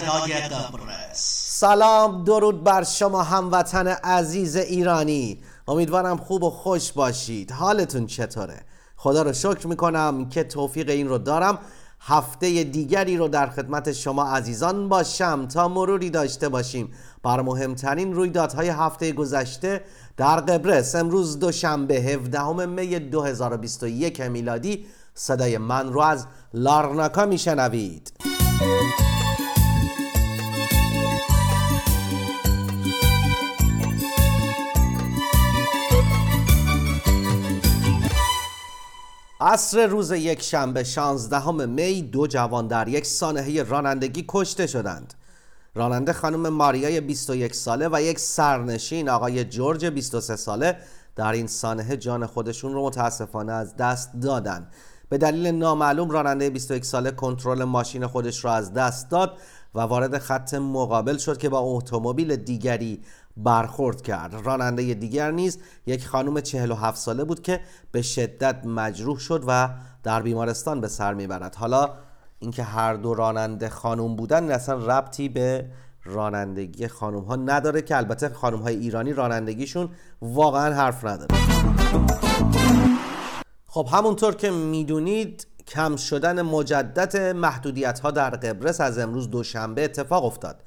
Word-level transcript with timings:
صدای 0.00 0.32
سلام 1.12 2.24
درود 2.24 2.64
بر 2.64 2.84
شما 2.84 3.22
هموطن 3.22 3.86
عزیز 3.86 4.56
ایرانی. 4.56 5.40
امیدوارم 5.68 6.16
خوب 6.16 6.42
و 6.42 6.50
خوش 6.50 6.92
باشید. 6.92 7.52
حالتون 7.52 8.06
چطوره؟ 8.06 8.60
خدا 8.96 9.22
رو 9.22 9.32
شکر 9.32 9.66
می‌کنم 9.66 10.28
که 10.28 10.44
توفیق 10.44 10.88
این 10.88 11.08
رو 11.08 11.18
دارم. 11.18 11.58
هفته 12.00 12.64
دیگری 12.64 13.16
رو 13.16 13.28
در 13.28 13.50
خدمت 13.50 13.92
شما 13.92 14.24
عزیزان 14.24 14.88
باشم 14.88 15.46
تا 15.46 15.68
مروری 15.68 16.10
داشته 16.10 16.48
باشیم. 16.48 16.92
بر 17.22 17.40
مهمترین 17.40 18.14
رویدادهای 18.14 18.68
هفته 18.68 19.12
گذشته 19.12 19.84
در 20.16 20.36
قبرس 20.36 20.94
امروز 20.94 21.38
دوشنبه 21.38 21.94
17 21.94 22.66
می 22.66 22.98
2021 22.98 24.20
میلادی 24.20 24.86
صدای 25.14 25.58
من 25.58 25.92
رو 25.92 26.00
از 26.00 26.26
لارناکا 26.54 27.26
میشنوید. 27.26 28.12
عصر 39.42 39.86
روز 39.86 40.10
یک 40.10 40.42
شنبه 40.42 40.84
16 40.84 41.50
می 41.50 42.02
دو 42.02 42.26
جوان 42.26 42.66
در 42.66 42.88
یک 42.88 43.06
سانحه 43.06 43.62
رانندگی 43.62 44.24
کشته 44.28 44.66
شدند. 44.66 45.14
راننده 45.74 46.12
خانم 46.12 46.48
ماریای 46.48 47.00
21 47.00 47.54
ساله 47.54 47.88
و 47.92 48.02
یک 48.02 48.18
سرنشین 48.18 49.08
آقای 49.08 49.44
جورج 49.44 49.86
23 49.86 50.36
ساله 50.36 50.76
در 51.16 51.32
این 51.32 51.46
سانحه 51.46 51.96
جان 51.96 52.26
خودشون 52.26 52.72
رو 52.72 52.86
متاسفانه 52.86 53.52
از 53.52 53.76
دست 53.76 54.10
دادن. 54.22 54.68
به 55.08 55.18
دلیل 55.18 55.46
نامعلوم 55.46 56.10
راننده 56.10 56.50
21 56.50 56.84
ساله 56.84 57.10
کنترل 57.10 57.64
ماشین 57.64 58.06
خودش 58.06 58.44
را 58.44 58.52
از 58.52 58.72
دست 58.72 59.10
داد 59.10 59.38
و 59.74 59.80
وارد 59.80 60.18
خط 60.18 60.54
مقابل 60.54 61.16
شد 61.16 61.38
که 61.38 61.48
با 61.48 61.58
اتومبیل 61.58 62.36
دیگری 62.36 63.00
برخورد 63.36 64.02
کرد. 64.02 64.34
راننده 64.44 64.94
دیگر 64.94 65.30
نیز 65.30 65.58
یک 65.86 66.06
خانم 66.06 66.40
47 66.40 66.98
ساله 66.98 67.24
بود 67.24 67.42
که 67.42 67.60
به 67.92 68.02
شدت 68.02 68.66
مجروح 68.66 69.18
شد 69.18 69.44
و 69.46 69.68
در 70.02 70.22
بیمارستان 70.22 70.80
به 70.80 70.88
سر 70.88 71.14
می‌برد. 71.14 71.54
حالا 71.54 71.90
اینکه 72.38 72.62
هر 72.62 72.94
دو 72.94 73.14
راننده 73.14 73.68
خانم 73.68 74.16
بودن 74.16 74.50
اصلا 74.50 74.74
ربطی 74.74 75.28
به 75.28 75.66
رانندگی 76.04 76.88
خانم 76.88 77.20
ها 77.20 77.36
نداره 77.36 77.82
که 77.82 77.96
البته 77.96 78.28
خانم 78.28 78.58
های 78.58 78.76
ایرانی 78.76 79.12
رانندگیشون 79.12 79.88
واقعا 80.22 80.74
حرف 80.74 81.04
نداره. 81.04 81.40
خب 83.66 83.88
همونطور 83.92 84.34
که 84.34 84.50
می‌دونید 84.50 85.46
کم 85.66 85.96
شدن 85.96 86.42
مجدد 86.42 87.16
محدودیت 87.16 88.00
ها 88.00 88.10
در 88.10 88.30
قبرس 88.30 88.80
از 88.80 88.98
امروز 88.98 89.30
دوشنبه 89.30 89.84
اتفاق 89.84 90.24
افتاد. 90.24 90.62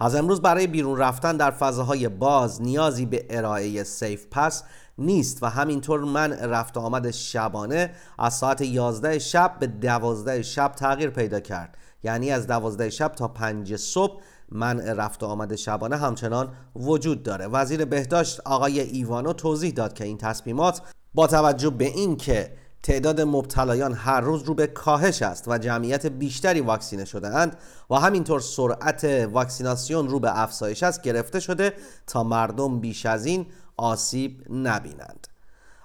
از 0.00 0.14
امروز 0.14 0.42
برای 0.42 0.66
بیرون 0.66 0.98
رفتن 0.98 1.36
در 1.36 1.50
فضاهای 1.50 2.08
باز 2.08 2.62
نیازی 2.62 3.06
به 3.06 3.26
ارائه 3.30 3.82
سیف 3.84 4.26
پس 4.30 4.64
نیست 4.98 5.42
و 5.42 5.46
همینطور 5.46 6.00
من 6.00 6.32
رفت 6.32 6.76
آمد 6.76 7.10
شبانه 7.10 7.90
از 8.18 8.34
ساعت 8.34 8.60
11 8.60 9.18
شب 9.18 9.56
به 9.60 9.66
12 9.66 10.42
شب 10.42 10.72
تغییر 10.72 11.10
پیدا 11.10 11.40
کرد. 11.40 11.76
یعنی 12.02 12.30
از 12.30 12.46
12 12.46 12.90
شب 12.90 13.08
تا 13.08 13.28
5 13.28 13.76
صبح 13.76 14.20
من 14.48 14.80
رفت 14.80 15.22
آمد 15.22 15.56
شبانه 15.56 15.96
همچنان 15.96 16.52
وجود 16.76 17.22
داره. 17.22 17.46
وزیر 17.46 17.84
بهداشت 17.84 18.40
آقای 18.44 18.80
ایوانو 18.80 19.32
توضیح 19.32 19.70
داد 19.70 19.92
که 19.92 20.04
این 20.04 20.18
تصمیمات 20.18 20.82
با 21.14 21.26
توجه 21.26 21.70
به 21.70 21.84
اینکه 21.84 22.52
تعداد 22.82 23.20
مبتلایان 23.20 23.94
هر 23.94 24.20
روز 24.20 24.42
رو 24.42 24.54
به 24.54 24.66
کاهش 24.66 25.22
است 25.22 25.48
و 25.48 25.58
جمعیت 25.58 26.06
بیشتری 26.06 26.60
واکسینه 26.60 27.04
شده 27.04 27.28
اند 27.28 27.56
و 27.90 27.94
همینطور 27.94 28.40
سرعت 28.40 29.04
واکسیناسیون 29.04 30.08
رو 30.08 30.20
به 30.20 30.40
افزایش 30.40 30.82
است 30.82 31.02
گرفته 31.02 31.40
شده 31.40 31.72
تا 32.06 32.24
مردم 32.24 32.80
بیش 32.80 33.06
از 33.06 33.26
این 33.26 33.46
آسیب 33.76 34.44
نبینند. 34.50 35.28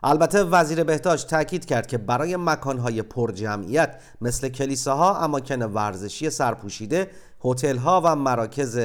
البته 0.04 0.44
وزیر 0.44 0.84
بهداشت 0.84 1.28
تاکید 1.28 1.66
کرد 1.66 1.88
که 1.88 1.98
برای 1.98 2.36
مکانهای 2.36 3.02
پرجمعیت 3.02 4.02
مثل 4.22 4.50
کلیساها 4.50 5.18
اماکن 5.18 5.62
ورزشی 5.62 6.30
سرپوشیده 6.30 7.10
هتل‌ها 7.46 8.02
و 8.06 8.16
مراکز 8.16 8.80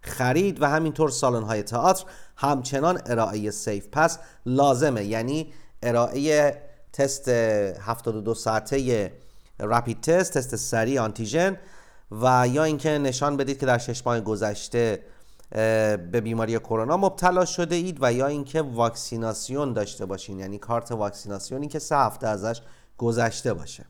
خرید 0.00 0.62
و 0.62 0.66
همینطور 0.66 1.10
سالن‌های 1.10 1.62
تئاتر 1.62 2.04
همچنان 2.36 3.00
ارائه 3.06 3.50
سیف 3.50 3.88
پس 3.92 4.18
لازمه 4.46 5.04
یعنی 5.04 5.52
ارائه 5.82 6.62
تست 6.94 7.28
72 7.28 8.34
ساعته 8.34 9.12
رپید 9.60 10.00
تست 10.00 10.38
تست 10.38 10.56
سریع 10.56 11.00
آنتیژن 11.00 11.56
و 12.22 12.48
یا 12.48 12.64
اینکه 12.64 12.98
نشان 12.98 13.36
بدید 13.36 13.58
که 13.58 13.66
در 13.66 13.78
شش 13.78 14.06
ماه 14.06 14.20
گذشته 14.20 15.02
به 15.50 16.20
بیماری 16.24 16.58
کرونا 16.58 16.96
مبتلا 16.96 17.44
شده 17.44 17.74
اید 17.74 17.98
و 18.00 18.12
یا 18.12 18.26
اینکه 18.26 18.62
واکسیناسیون 18.62 19.72
داشته 19.72 20.06
باشین. 20.06 20.38
یعنی 20.38 20.58
کارت 20.58 20.92
واکسیناسیونی 20.92 21.68
که 21.68 21.78
سه 21.78 21.96
هفته 21.96 22.28
ازش 22.28 22.60
گذشته 22.98 23.54
باشه. 23.54 23.84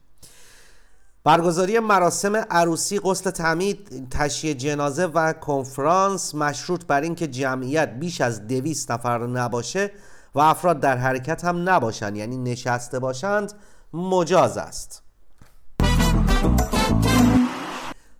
برگزاری 1.24 1.78
مراسم 1.78 2.36
عروسی 2.36 2.98
غسل 2.98 3.30
تعمید 3.30 4.08
تشییع 4.10 4.54
جنازه 4.54 5.04
و 5.06 5.32
کنفرانس 5.32 6.34
مشروط 6.34 6.84
بر 6.84 7.00
اینکه 7.00 7.26
جمعیت 7.26 7.88
بیش 7.88 8.20
از 8.20 8.46
دویست 8.46 8.90
نفر 8.90 9.26
نباشه. 9.26 9.90
و 10.34 10.40
افراد 10.40 10.80
در 10.80 10.96
حرکت 10.96 11.44
هم 11.44 11.68
نباشند 11.68 12.16
یعنی 12.16 12.36
نشسته 12.36 12.98
باشند 12.98 13.52
مجاز 13.92 14.56
است. 14.58 15.02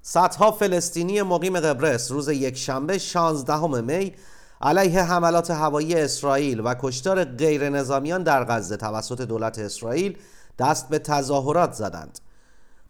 صدها 0.03 0.51
فلسطینی 0.51 1.23
مقیم 1.23 1.61
قبرس 1.61 2.13
روز 2.13 2.29
یکشنبه 2.29 2.99
16 2.99 3.67
می 3.81 4.13
علیه 4.61 5.03
حملات 5.03 5.51
هوایی 5.51 5.95
اسرائیل 5.95 6.61
و 6.65 6.75
کشتار 6.81 7.25
غیر 7.25 7.69
نظامیان 7.69 8.23
در 8.23 8.45
غزه 8.45 8.77
توسط 8.77 9.21
دولت 9.21 9.59
اسرائیل 9.59 10.19
دست 10.59 10.89
به 10.89 10.99
تظاهرات 10.99 11.73
زدند. 11.73 12.19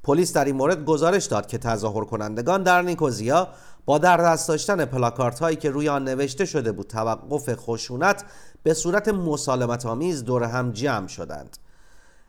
پلیس 0.03 0.33
در 0.33 0.45
این 0.45 0.57
مورد 0.57 0.85
گزارش 0.85 1.25
داد 1.25 1.47
که 1.47 1.59
تظاهر 1.59 2.05
کنندگان 2.05 2.63
در 2.63 2.83
نیکوزیا 2.83 3.49
با 3.85 3.99
در 3.99 4.17
دست 4.17 4.49
داشتن 4.49 4.85
پلاکارت 4.85 5.39
هایی 5.39 5.57
که 5.57 5.71
روی 5.71 5.89
آن 5.89 6.05
نوشته 6.05 6.45
شده 6.45 6.73
بود 6.73 6.87
توقف 6.87 7.55
خشونت 7.55 8.25
به 8.65 8.75
صورت 8.75 9.09
مسالمت 9.09 9.87
آمیز 9.87 10.25
دور 10.25 10.45
هم 10.45 10.73
جمع 10.73 11.07
شدند. 11.07 11.57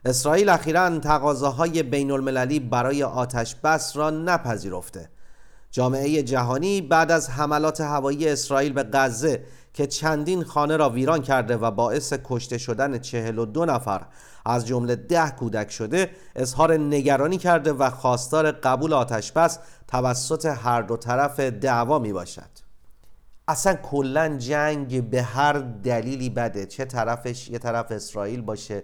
اسرائیل 0.06 0.50
اخیرا 0.50 1.00
تقاضاهای 1.00 1.84
بین 1.84 2.12
المللی 2.12 2.59
برای 2.59 3.03
آتش 3.03 3.56
بس 3.56 3.97
را 3.97 4.09
نپذیرفته. 4.09 5.09
جامعه 5.72 6.23
جهانی 6.23 6.81
بعد 6.81 7.12
از 7.12 7.29
حملات 7.29 7.81
هوایی 7.81 8.29
اسرائیل 8.29 8.73
به 8.73 8.84
غزه 8.94 9.44
که 9.73 9.88
چندین 9.88 10.44
خانه 10.44 10.78
را 10.78 10.90
ویران 10.90 11.22
کرده 11.22 11.57
و 11.57 11.72
باعث 11.72 12.13
کشته 12.23 12.57
شدن 12.57 13.00
42 13.00 13.66
نفر 13.66 14.06
از 14.46 14.67
جمله 14.67 14.96
ده 14.96 15.29
کودک 15.29 15.72
شده 15.72 16.09
اظهار 16.35 16.78
نگرانی 16.78 17.38
کرده 17.38 17.73
و 17.73 17.90
خواستار 17.90 18.52
قبول 18.52 18.94
آتش 18.94 19.31
بس 19.31 19.59
توسط 19.88 20.46
هر 20.46 20.81
دو 20.81 20.97
طرف 20.97 21.40
دعوا 21.40 22.00
می 22.00 22.13
باشد 22.13 22.64
اصلا 23.47 23.73
کلا 23.73 24.38
جنگ 24.38 25.09
به 25.09 25.22
هر 25.22 25.53
دلیلی 25.59 26.29
بده. 26.29 26.66
چه 26.66 26.85
طرفش 26.85 27.50
یه 27.50 27.59
طرف 27.59 27.91
اسرائیل 27.91 28.41
باشه 28.41 28.83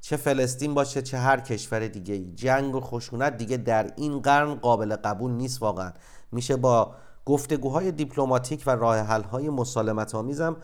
چه 0.00 0.16
فلسطین 0.16 0.74
باشه 0.74 1.02
چه 1.02 1.18
هر 1.18 1.40
کشور 1.40 1.88
دیگه 1.88 2.18
جنگ 2.18 2.74
و 2.74 2.80
خشونت 2.80 3.36
دیگه 3.36 3.56
در 3.56 3.90
این 3.96 4.20
قرن 4.20 4.54
قابل 4.54 4.96
قبول 4.96 5.30
نیست 5.30 5.62
واقعا. 5.62 5.92
میشه 6.32 6.56
با 6.56 6.94
گفتگوهای 7.24 7.92
دیپلماتیک 7.92 8.62
و 8.66 8.70
راه 8.70 8.98
حل 8.98 9.22
های 9.22 9.50
مسالمت 9.50 10.14
آمیزم 10.14 10.56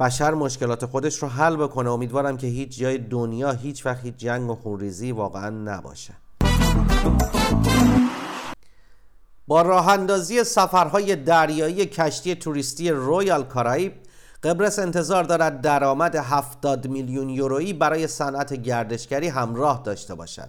بشر 0.00 0.34
مشکلات 0.34 0.86
خودش 0.86 1.22
رو 1.22 1.28
حل 1.28 1.56
بکنه. 1.56 1.90
امیدوارم 1.90 2.36
که 2.36 2.46
هیچ 2.46 2.78
جای 2.78 2.98
دنیا 2.98 3.52
هیچ 3.52 3.86
وقت 3.86 4.06
جنگ 4.06 4.50
و 4.50 4.54
خونریزی 4.54 5.12
واقعا 5.12 5.50
نباشه. 5.50 6.14
راه 9.60 9.88
اندازی 9.88 10.44
سفرهای 10.44 11.16
دریایی 11.16 11.86
کشتی 11.86 12.34
توریستی 12.34 12.90
رویال 12.90 13.44
کارائیب 13.44 13.92
قبرس 14.42 14.78
انتظار 14.78 15.24
دارد 15.24 15.60
درآمد 15.60 16.16
70 16.16 16.86
میلیون 16.86 17.28
یورویی 17.28 17.72
برای 17.72 18.06
صنعت 18.06 18.52
گردشگری 18.52 19.28
همراه 19.28 19.82
داشته 19.84 20.14
باشد. 20.14 20.48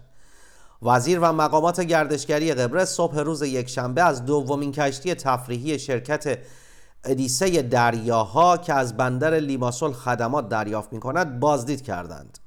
وزیر 0.82 1.20
و 1.20 1.34
مقامات 1.34 1.82
گردشگری 1.82 2.54
قبرس 2.54 2.90
صبح 2.90 3.20
روز 3.20 3.42
یکشنبه 3.42 4.04
از 4.04 4.26
دومین 4.26 4.72
کشتی 4.72 5.16
تفریحی 5.16 5.80
شرکت 5.80 6.40
ادیسه 7.04 7.62
دریاها 7.62 8.58
که 8.58 8.74
از 8.74 8.98
بندر 8.98 9.34
لیماسول 9.34 9.92
خدمات 9.92 10.50
دریافت 10.50 10.94
می 10.94 11.00
کند 11.00 11.40
بازدید 11.40 11.82
کردند. 11.82 12.40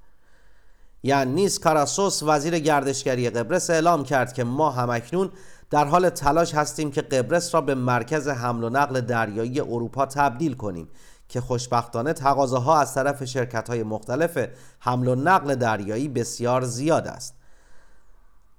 یانیس 1.03 1.59
کاراسوس 1.59 2.23
وزیر 2.23 2.59
گردشگری 2.59 3.31
قبرس 3.31 3.71
اعلام 3.71 4.05
کرد 4.05 4.33
که 4.33 4.45
ما 4.45 4.71
همکنون 4.71 5.31
در 5.71 5.85
حال 5.85 6.09
تلاش 6.09 6.55
هستیم 6.55 6.91
که 6.91 7.03
قبرس 7.03 7.55
را 7.55 7.61
به 7.61 7.75
مرکز 7.75 8.29
حمل 8.29 8.65
و 8.65 8.71
نقل 8.71 9.01
دریایی 9.01 9.61
اروپا 9.61 10.07
تبدیل 10.07 10.55
کنیم 10.55 10.89
که 11.29 11.41
خوشبختانه 11.41 12.13
تقاضاها 12.13 12.79
از 12.79 12.95
طرف 12.95 13.25
شرکت 13.25 13.69
های 13.69 13.83
مختلف 13.83 14.49
حمل 14.79 15.09
و 15.09 15.15
نقل 15.15 15.55
دریایی 15.55 16.09
بسیار 16.09 16.65
زیاد 16.65 17.07
است. 17.07 17.35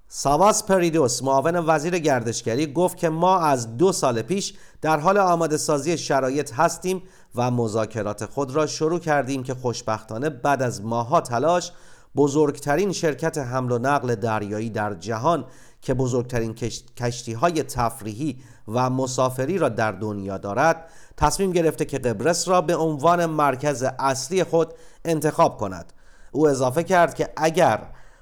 ساواس 0.10 0.64
پریدوس 0.64 1.24
معاون 1.24 1.56
وزیر 1.68 2.00
گردشگری 2.00 2.74
گفت 2.74 2.98
که 2.98 3.10
ما 3.10 3.40
از 3.40 3.78
دو 3.78 3.92
سال 3.92 4.22
پیش 4.22 4.54
در 4.82 5.00
حال 5.00 5.18
آماده 5.18 5.58
سازی 5.58 5.98
شرایط 5.98 6.54
هستیم 6.54 7.04
و 7.36 7.52
مذاکرات 7.52 8.26
خود 8.26 8.56
را 8.56 8.68
شروع 8.68 9.00
کردیم 9.00 9.44
که 9.44 9.54
خوشبختانه 9.54 10.30
بعد 10.30 10.62
از 10.62 10.82
ماها 10.82 11.22
تلاش 11.22 11.72
بزرگترین 12.16 12.92
شرکت 12.92 13.38
حمل 13.38 13.72
و 13.72 13.78
نقل 13.78 14.16
دریایی 14.16 14.70
در 14.70 14.94
جهان 14.94 15.46
که 15.82 15.94
بزرگترین 15.94 16.56
کشتی 16.98 17.34
های 17.34 17.64
تفریحی 17.64 18.38
و 18.68 18.90
مسافری 18.90 19.58
را 19.58 19.70
در 19.70 19.92
دنیا 19.92 20.38
دارد 20.38 20.90
تصمیم 21.18 21.52
گرفته 21.52 21.86
که 21.86 21.98
قبرس 21.98 22.48
را 22.48 22.62
به 22.62 22.76
عنوان 22.76 23.26
مرکز 23.26 23.84
اصلی 24.00 24.44
خود 24.44 24.74
انتخاب 25.06 25.58
کند. 25.58 25.94
او 26.32 26.48
اضافه 26.48 26.84
کرد 26.84 27.14
که 27.14 27.30
اگر 27.38 27.80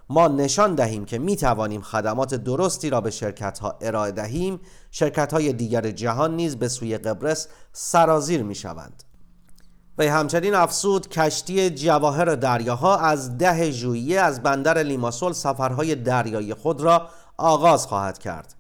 ما 0.10 0.28
نشان 0.28 0.75
دهیم 0.75 1.06
که 1.06 1.19
می 1.19 1.36
توانیم 1.36 1.81
خدمات 1.81 2.36
درستی 2.36 2.90
را 2.90 3.02
به 3.02 3.12
شرکت 3.12 3.60
ها 3.60 3.78
ارائه 3.81 4.12
دهیم 4.12 4.60
شرکت 4.92 5.34
های 5.34 5.54
دیگر 5.54 5.92
جهان 5.92 6.36
نیز 6.36 6.56
به 6.56 6.68
سوی 6.68 6.98
قبرس 6.98 7.48
سرازیر 7.74 8.44
می 8.44 8.56
شوند 8.56 9.04
و 9.98 10.04
همچنین 10.04 10.56
افسود 10.56 11.10
کشتی 11.10 11.69
جواهر 11.69 12.36
دریاها 12.36 12.98
از 12.98 13.38
ده 13.38 13.72
ژوئیه 13.72 14.19
از 14.19 14.44
بندر 14.44 14.78
لیماسول 14.78 15.34
سفرهای 15.34 15.96
دریایی 15.96 16.54
خود 16.54 16.81
را 16.81 17.10
آغاز 17.37 17.87
خواهد 17.87 18.17
کرد. 18.17 18.55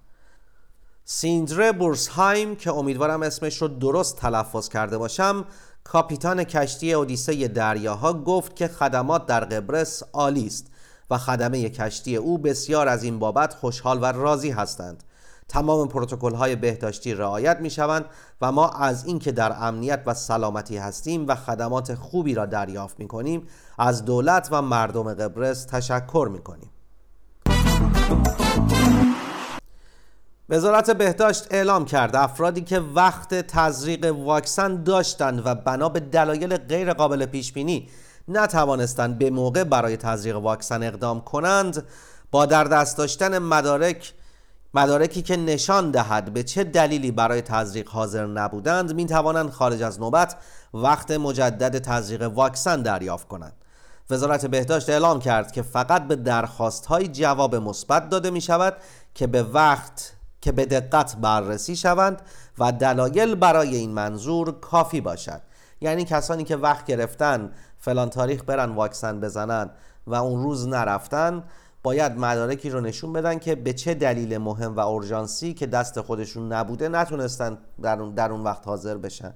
سیندره 1.05 1.71
بورسهایم 1.71 2.55
که 2.55 2.71
امیدوارم 2.71 3.23
اسمش 3.23 3.61
رو 3.61 3.67
درست 3.67 4.17
تلفظ 4.17 4.69
کرده 4.69 4.97
باشم 4.97 5.45
کاپیتان 5.83 6.43
کشتی 6.43 6.93
اودیسه 6.93 7.47
دریاها 7.47 8.13
گفت 8.13 8.55
که 8.55 8.67
خدمات 8.67 9.25
در 9.25 9.45
قبرس 9.45 10.03
عالی 10.13 10.47
است 10.47 10.67
و 11.09 11.17
خدمه 11.17 11.69
کشتی 11.69 12.15
او 12.15 12.37
بسیار 12.37 12.87
از 12.87 13.03
این 13.03 13.19
بابت 13.19 13.53
خوشحال 13.53 13.99
و 14.01 14.05
راضی 14.05 14.49
هستند. 14.49 15.03
تمام 15.47 15.87
پروتکل 15.87 16.33
های 16.33 16.55
بهداشتی 16.55 17.13
رعایت 17.13 17.59
می 17.59 17.69
شوند 17.69 18.05
و 18.41 18.51
ما 18.51 18.69
از 18.69 19.05
اینکه 19.05 19.31
در 19.31 19.55
امنیت 19.59 20.03
و 20.05 20.13
سلامتی 20.13 20.77
هستیم 20.77 21.27
و 21.27 21.35
خدمات 21.35 21.95
خوبی 21.95 22.35
را 22.35 22.45
دریافت 22.45 22.99
می 22.99 23.07
کنیم 23.07 23.47
از 23.77 24.05
دولت 24.05 24.47
و 24.51 24.61
مردم 24.61 25.13
قبرس 25.13 25.65
تشکر 25.65 26.29
می 26.31 26.39
کنیم 26.39 26.69
وزارت 30.49 30.91
بهداشت 30.91 31.47
اعلام 31.51 31.85
کرد 31.85 32.15
افرادی 32.15 32.61
که 32.61 32.79
وقت 32.79 33.33
تزریق 33.33 34.15
واکسن 34.15 34.83
داشتند 34.83 35.41
و 35.45 35.55
بنا 35.55 35.89
به 35.89 35.99
دلایل 35.99 36.57
غیر 36.57 36.93
قابل 36.93 37.25
پیش 37.25 37.53
بینی 37.53 37.89
نتوانستند 38.27 39.17
به 39.17 39.29
موقع 39.29 39.63
برای 39.63 39.97
تزریق 39.97 40.35
واکسن 40.35 40.83
اقدام 40.83 41.21
کنند 41.21 41.83
با 42.31 42.45
در 42.45 42.63
دست 42.63 42.97
داشتن 42.97 43.37
مدارک 43.37 44.13
مدارکی 44.73 45.21
که 45.21 45.37
نشان 45.37 45.91
دهد 45.91 46.33
به 46.33 46.43
چه 46.43 46.63
دلیلی 46.63 47.11
برای 47.11 47.41
تزریق 47.41 47.89
حاضر 47.89 48.25
نبودند 48.25 48.95
می 48.95 49.05
توانند 49.05 49.49
خارج 49.49 49.83
از 49.83 49.99
نوبت 49.99 50.35
وقت 50.73 51.11
مجدد 51.11 51.79
تزریق 51.79 52.21
واکسن 52.21 52.81
دریافت 52.81 53.27
کنند. 53.27 53.53
وزارت 54.09 54.45
بهداشت 54.45 54.89
اعلام 54.89 55.19
کرد 55.19 55.51
که 55.51 55.61
فقط 55.61 56.07
به 56.07 56.15
درخواست 56.15 56.85
های 56.85 57.07
جواب 57.07 57.55
مثبت 57.55 58.09
داده 58.09 58.29
می 58.29 58.41
شود 58.41 58.77
که 59.13 59.27
به 59.27 59.43
وقت 59.43 60.14
که 60.45 60.51
به 60.51 60.65
دقت 60.65 61.15
بررسی 61.15 61.75
شوند 61.75 62.21
و 62.59 62.71
دلایل 62.71 63.35
برای 63.35 63.75
این 63.75 63.91
منظور 63.91 64.59
کافی 64.59 65.01
باشد. 65.01 65.41
یعنی 65.81 66.05
کسانی 66.05 66.43
که 66.43 66.55
وقت 66.55 66.85
گرفتن 66.85 67.51
فلان 67.77 68.09
تاریخ 68.09 68.43
برن 68.43 68.71
واکسن 68.71 69.19
بزنن 69.19 69.69
و 70.07 70.15
اون 70.15 70.43
روز 70.43 70.67
نرفتن 70.67 71.43
باید 71.83 72.17
مدارکی 72.17 72.69
رو 72.69 72.81
نشون 72.81 73.13
بدن 73.13 73.39
که 73.39 73.55
به 73.55 73.73
چه 73.73 73.93
دلیل 73.93 74.37
مهم 74.37 74.75
و 74.75 74.79
اورژانسی 74.79 75.53
که 75.53 75.65
دست 75.65 76.01
خودشون 76.01 76.53
نبوده 76.53 76.89
نتونستن 76.89 77.57
در 77.81 77.99
اون, 77.99 78.13
در 78.13 78.31
اون 78.31 78.43
وقت 78.43 78.67
حاضر 78.67 78.97
بشن. 78.97 79.33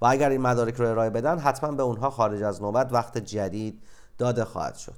و 0.00 0.06
اگر 0.06 0.30
این 0.30 0.40
مدارک 0.40 0.74
رو 0.74 0.88
ارائه 0.88 1.10
بدن 1.10 1.38
حتما 1.38 1.70
به 1.70 1.82
اونها 1.82 2.10
خارج 2.10 2.42
از 2.42 2.62
نوبت 2.62 2.92
وقت 2.92 3.18
جدید 3.18 3.82
داده 4.18 4.44
خواهد 4.44 4.76
شد. 4.76 4.94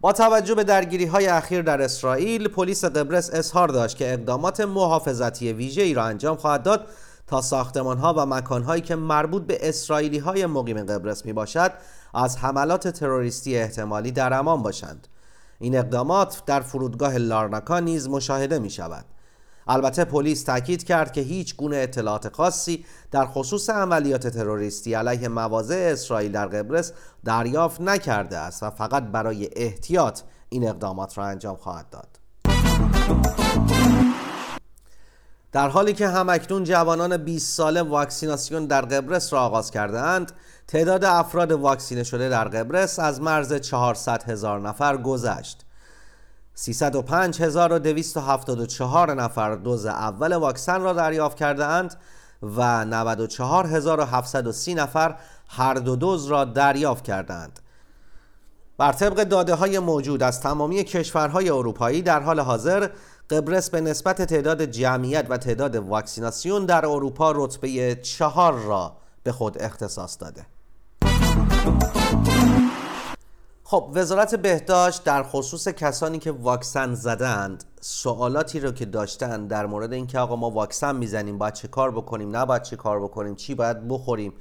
با 0.00 0.12
توجه 0.12 0.54
به 0.54 0.64
درگیری 0.64 1.04
های 1.04 1.26
اخیر 1.26 1.62
در 1.62 1.82
اسرائیل 1.82 2.48
پلیس 2.48 2.84
قبرس 2.84 3.30
اظهار 3.32 3.68
داشت 3.68 3.96
که 3.96 4.12
اقدامات 4.12 4.60
محافظتی 4.60 5.52
ویژه 5.52 5.82
ای 5.82 5.94
را 5.94 6.04
انجام 6.04 6.36
خواهد 6.36 6.62
داد 6.62 6.86
تا 7.26 7.40
ساختمان 7.40 7.98
ها 7.98 8.14
و 8.16 8.26
مکان 8.26 8.62
هایی 8.62 8.82
که 8.82 8.96
مربوط 8.96 9.42
به 9.42 9.68
اسرائیلی 9.68 10.18
های 10.18 10.46
مقیم 10.46 10.84
قبرس 10.84 11.24
می 11.24 11.32
باشد 11.32 11.72
از 12.14 12.36
حملات 12.36 12.88
تروریستی 12.88 13.56
احتمالی 13.56 14.12
در 14.12 14.32
امان 14.32 14.62
باشند. 14.62 15.08
این 15.58 15.78
اقدامات 15.78 16.42
در 16.46 16.60
فرودگاه 16.60 17.16
لارناکا 17.18 17.80
نیز 17.80 18.08
مشاهده 18.08 18.58
می 18.58 18.70
شود 18.70 19.04
البته 19.70 20.04
پلیس 20.04 20.42
تاکید 20.42 20.84
کرد 20.84 21.12
که 21.12 21.20
هیچ 21.20 21.56
گونه 21.56 21.76
اطلاعات 21.76 22.36
خاصی 22.36 22.84
در 23.10 23.26
خصوص 23.26 23.70
عملیات 23.70 24.26
تروریستی 24.26 24.94
علیه 24.94 25.28
مواضع 25.28 25.88
اسرائیل 25.92 26.32
در 26.32 26.46
قبرس 26.46 26.92
دریافت 27.24 27.80
نکرده 27.80 28.38
است 28.38 28.62
و 28.62 28.70
فقط 28.70 29.02
برای 29.02 29.48
احتیاط 29.56 30.20
این 30.48 30.68
اقدامات 30.68 31.18
را 31.18 31.24
انجام 31.24 31.56
خواهد 31.56 31.90
داد. 31.90 32.08
در 35.52 35.68
حالی 35.68 35.92
که 35.92 36.08
همکنون 36.08 36.64
جوانان 36.64 37.16
20 37.16 37.56
ساله 37.56 37.82
واکسیناسیون 37.82 38.66
در 38.66 38.80
قبرس 38.80 39.32
را 39.32 39.40
آغاز 39.40 39.70
کرده 39.70 40.00
اند 40.00 40.32
تعداد 40.68 41.04
افراد 41.04 41.52
واکسینه 41.52 42.02
شده 42.02 42.28
در 42.28 42.44
قبرس 42.44 42.98
از 42.98 43.20
مرز 43.20 43.54
400 43.54 44.22
هزار 44.22 44.60
نفر 44.60 44.96
گذشت 44.96 45.64
305274 46.54 49.14
نفر 49.14 49.54
دوز 49.54 49.86
اول 49.86 50.32
واکسن 50.32 50.80
را 50.80 50.92
دریافت 50.92 51.36
کرده 51.36 51.66
اند 51.66 51.96
و 52.42 52.84
94730 52.84 54.74
نفر 54.74 55.16
هر 55.48 55.74
دو 55.74 55.96
دوز 55.96 56.26
را 56.26 56.44
دریافت 56.44 57.04
کردند. 57.04 57.60
بر 58.78 58.92
طبق 58.92 59.24
داده 59.24 59.54
های 59.54 59.78
موجود 59.78 60.22
از 60.22 60.40
تمامی 60.40 60.84
کشورهای 60.84 61.50
اروپایی 61.50 62.02
در 62.02 62.20
حال 62.20 62.40
حاضر 62.40 62.88
قبرس 63.30 63.70
به 63.70 63.80
نسبت 63.80 64.22
تعداد 64.22 64.64
جمعیت 64.64 65.26
و 65.28 65.36
تعداد 65.36 65.76
واکسیناسیون 65.76 66.66
در 66.66 66.86
اروپا 66.86 67.32
رتبه 67.36 67.94
چهار 67.94 68.52
را 68.52 68.96
به 69.22 69.32
خود 69.32 69.62
اختصاص 69.62 70.18
داده. 70.20 70.46
خب 73.70 73.90
وزارت 73.94 74.34
بهداشت 74.34 75.04
در 75.04 75.22
خصوص 75.22 75.68
کسانی 75.68 76.18
که 76.18 76.32
واکسن 76.32 76.94
زدند 76.94 77.64
سوالاتی 77.80 78.60
رو 78.60 78.72
که 78.72 78.84
داشتن 78.84 79.46
در 79.46 79.66
مورد 79.66 79.92
اینکه 79.92 80.18
آقا 80.18 80.36
ما 80.36 80.50
واکسن 80.50 80.96
می‌زنیم 80.96 81.38
باید 81.38 81.54
چه 81.54 81.68
کار 81.68 81.90
بکنیم 81.90 82.36
نباید 82.36 82.62
چه 82.62 82.76
کار 82.76 83.00
بکنیم 83.00 83.34
چی 83.34 83.54
باید 83.54 83.88
بخوریم 83.88 84.32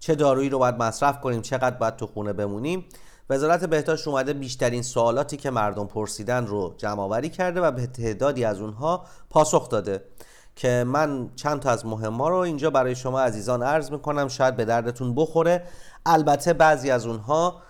چه 0.00 0.14
دارویی 0.14 0.48
رو 0.48 0.58
باید 0.58 0.74
مصرف 0.74 1.20
کنیم 1.20 1.42
چقدر 1.42 1.76
باید 1.76 1.96
تو 1.96 2.06
خونه 2.06 2.32
بمونیم. 2.32 2.84
وزارت 3.30 3.64
بهداشت 3.64 4.08
اومده 4.08 4.32
بیشترین 4.32 4.82
سوالاتی 4.82 5.36
که 5.36 5.50
مردم 5.50 5.86
پرسیدن 5.86 6.46
رو 6.46 6.74
جمع 6.76 7.28
کرده 7.28 7.60
و 7.60 7.70
به 7.70 7.86
تعدادی 7.86 8.44
از 8.44 8.60
اونها 8.60 9.04
پاسخ 9.30 9.68
داده 9.68 10.04
که 10.56 10.84
من 10.86 11.30
چند 11.36 11.60
تا 11.60 11.70
از 11.70 11.86
مهمها 11.86 12.28
رو 12.28 12.36
اینجا 12.36 12.70
برای 12.70 12.94
شما 12.94 13.20
عزیزان 13.20 13.62
عرض 13.62 13.90
می‌کنم 13.90 14.28
شاید 14.28 14.56
به 14.56 14.64
دردتون 14.64 15.14
بخوره. 15.14 15.64
البته 16.06 16.52
بعضی 16.52 16.90
از 16.90 17.06
اونها 17.06 17.62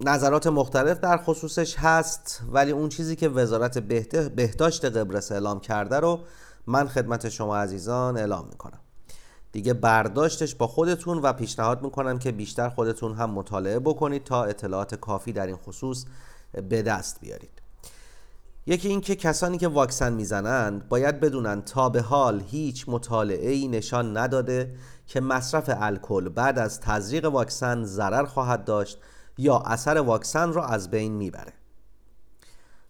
نظرات 0.00 0.46
مختلف 0.46 1.00
در 1.00 1.16
خصوصش 1.16 1.76
هست 1.78 2.42
ولی 2.52 2.70
اون 2.70 2.88
چیزی 2.88 3.16
که 3.16 3.28
وزارت 3.28 3.78
بهداشت 4.34 4.84
قبرس 4.84 5.32
اعلام 5.32 5.60
کرده 5.60 6.00
رو 6.00 6.20
من 6.66 6.88
خدمت 6.88 7.28
شما 7.28 7.56
عزیزان 7.56 8.16
اعلام 8.16 8.46
می‌کنم. 8.46 8.80
دیگه 9.52 9.74
برداشتش 9.74 10.54
با 10.54 10.66
خودتون 10.66 11.18
و 11.18 11.32
پیشنهاد 11.32 11.82
می‌کنم 11.82 12.18
که 12.18 12.32
بیشتر 12.32 12.68
خودتون 12.68 13.14
هم 13.14 13.30
مطالعه 13.30 13.78
بکنید 13.78 14.24
تا 14.24 14.44
اطلاعات 14.44 14.94
کافی 14.94 15.32
در 15.32 15.46
این 15.46 15.56
خصوص 15.56 16.04
به 16.68 16.82
دست 16.82 17.20
بیارید. 17.20 17.62
یکی 18.66 18.88
اینکه 18.88 19.16
کسانی 19.16 19.58
که 19.58 19.68
واکسن 19.68 20.12
می‌زنند 20.12 20.88
باید 20.88 21.20
بدونن 21.20 21.62
تا 21.62 21.88
به 21.88 22.02
حال 22.02 22.42
هیچ 22.46 22.84
مطالعه 22.88 23.50
ای 23.50 23.68
نشان 23.68 24.16
نداده 24.16 24.74
که 25.06 25.20
مصرف 25.20 25.70
الکل 25.76 26.28
بعد 26.28 26.58
از 26.58 26.80
تزریق 26.80 27.24
واکسن 27.24 27.84
ضرر 27.84 28.24
خواهد 28.24 28.64
داشت 28.64 28.98
یا 29.38 29.58
اثر 29.58 29.98
واکسن 29.98 30.52
رو 30.52 30.62
از 30.62 30.90
بین 30.90 31.12
می‌بره. 31.12 31.52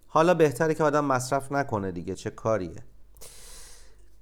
حالا 0.07 0.35
بهتره 0.35 0.75
که 0.75 0.85
آدم 0.85 1.05
مصرف 1.05 1.52
نکنه 1.52 1.93
دیگه 1.93 2.14
چه 2.14 2.31
کاریه؟ 2.31 2.83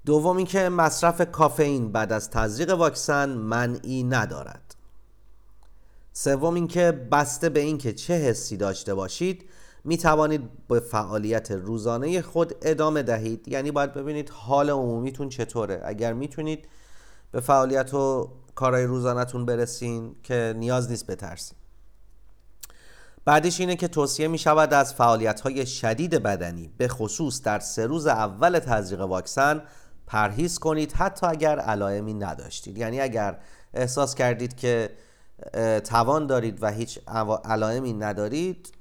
دوم 0.06 0.36
اینکه 0.36 0.68
مصرف 0.68 1.30
کافئین 1.30 1.92
بعد 1.92 2.12
از 2.12 2.30
تزریق 2.30 2.70
واکسن 2.70 3.28
منعی 3.28 4.02
ندارد. 4.02 4.76
سوم 6.12 6.54
اینکه 6.54 6.92
بسته 6.92 7.48
به 7.48 7.60
اینکه 7.60 7.92
چه 7.92 8.14
حسی 8.14 8.56
داشته 8.56 8.94
باشید 8.94 9.48
می 9.84 9.98
توانید 9.98 10.66
به 10.68 10.80
فعالیت 10.80 11.50
روزانه 11.50 12.22
خود 12.22 12.54
ادامه 12.62 13.02
دهید. 13.02 13.48
یعنی 13.48 13.70
باید 13.70 13.94
ببینید 13.94 14.30
حال 14.30 14.70
عمومیتون 14.70 15.28
چطوره. 15.28 15.82
اگر 15.84 16.12
می‌تونید 16.12 16.68
به 17.32 17.40
فعالیت 17.40 17.94
و 17.94 18.30
کارهای 18.54 18.84
روزانهتون 18.84 19.46
برسین 19.46 20.16
که 20.22 20.54
نیاز 20.56 20.90
نیست 20.90 21.06
بترسید 21.06 21.65
بعدش 23.26 23.60
اینه 23.60 23.76
که 23.76 23.88
توصیه 23.88 24.28
می 24.28 24.38
شود 24.38 24.74
از 24.74 24.94
فعالیت 24.94 25.40
های 25.40 25.66
شدید 25.66 26.22
بدنی 26.22 26.70
به 26.78 26.88
خصوص 26.88 27.42
در 27.42 27.58
سه 27.58 27.86
روز 27.86 28.06
اول 28.06 28.58
تزریق 28.58 29.00
واکسن 29.00 29.62
پرهیز 30.06 30.58
کنید 30.58 30.92
حتی 30.92 31.26
اگر 31.26 31.58
علائمی 31.58 32.14
نداشتید. 32.14 32.78
یعنی 32.78 33.00
اگر 33.00 33.38
احساس 33.74 34.14
کردید 34.14 34.56
که 34.56 34.90
توان 35.84 36.26
دارید 36.26 36.62
و 36.62 36.72
هیچ 36.72 36.98
علائمی 37.44 37.92
ندارید 37.92 38.72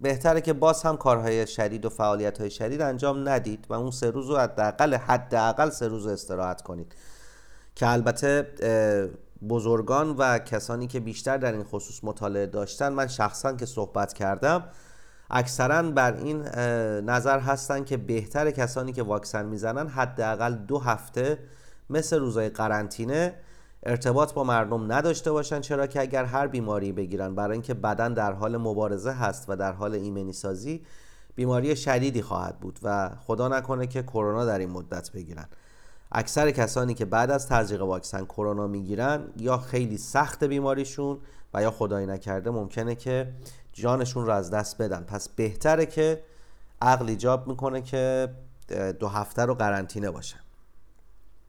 بهتره 0.00 0.40
که 0.40 0.52
باز 0.52 0.82
هم 0.82 0.96
کارهای 0.96 1.46
شدید 1.46 1.84
و 1.84 1.88
فعالیت 1.88 2.38
های 2.40 2.50
شدید 2.50 2.80
انجام 2.80 3.28
ندید 3.28 3.66
و 3.68 3.74
اون 3.74 3.90
سه 3.90 4.10
روز 4.10 4.30
رو 4.30 4.36
حداقل 4.36 4.94
حداقل 4.94 5.70
سه 5.70 5.88
روز 5.88 6.06
استراحت 6.06 6.62
کنید. 6.62 6.94
که 7.74 7.88
البته 7.88 8.46
بزرگان 9.48 10.10
و 10.10 10.38
کسانی 10.38 10.86
که 10.86 11.00
بیشتر 11.00 11.36
در 11.36 11.52
این 11.52 11.64
خصوص 11.64 12.04
مطالعه 12.04 12.46
داشتن 12.46 12.92
من 12.92 13.06
شخصا 13.06 13.52
که 13.52 13.66
صحبت 13.66 14.12
کردم 14.12 14.64
اکثرا 15.30 15.82
بر 15.82 16.14
این 16.14 16.42
نظر 17.10 17.38
هستن 17.38 17.84
که 17.84 17.96
بهتر 17.96 18.50
کسانی 18.50 18.92
که 18.92 19.02
واکسن 19.02 19.46
می‌زنن 19.46 19.88
حداقل 19.88 20.54
دو 20.54 20.78
هفته 20.78 21.38
مثل 21.90 22.18
روزای 22.18 22.48
قرنطینه 22.48 23.34
ارتباط 23.82 24.32
با 24.32 24.44
مردم 24.44 24.92
نداشته 24.92 25.32
باشن 25.32 25.60
چرا 25.60 25.86
که 25.86 26.00
اگر 26.00 26.24
هر 26.24 26.46
بیماری 26.46 26.92
بگیرن 26.92 27.34
برای 27.34 27.52
اینکه 27.52 27.74
بدن 27.74 28.14
در 28.14 28.32
حال 28.32 28.56
مبارزه 28.56 29.12
هست 29.12 29.44
و 29.48 29.56
در 29.56 29.72
حال 29.72 29.94
ایمنی 29.94 30.32
سازی 30.32 30.84
بیماری 31.34 31.76
شدیدی 31.76 32.22
خواهد 32.22 32.60
بود 32.60 32.78
و 32.82 33.10
خدا 33.26 33.48
نکنه 33.48 33.86
که 33.86 34.02
کرونا 34.02 34.44
در 34.44 34.58
این 34.58 34.70
مدت 34.70 35.12
بگیرن. 35.12 35.46
اکثر 36.12 36.50
کسانی 36.50 36.94
که 36.94 37.04
بعد 37.04 37.30
از 37.30 37.48
تزریق 37.48 37.82
واکسن 37.82 38.24
کرونا 38.24 38.66
می‌گیرن 38.66 39.28
یا 39.36 39.58
خیلی 39.58 39.98
سخت 39.98 40.44
بیماریشون 40.44 41.18
و 41.54 41.62
یا 41.62 41.70
خدایی 41.70 42.06
نکرده 42.06 42.50
ممکنه 42.50 42.94
که 42.94 43.32
جانشون 43.72 44.26
رو 44.26 44.32
از 44.32 44.50
دست 44.50 44.82
بدن. 44.82 45.02
پس 45.02 45.28
بهتره 45.28 45.86
که 45.86 46.22
عقل 46.82 47.08
ایجاب 47.08 47.48
می‌کنه 47.48 47.82
که 47.82 48.28
دو 49.00 49.08
هفته 49.08 49.42
رو 49.44 49.54
قرنطینه 49.54 50.10
باشن 50.10 50.40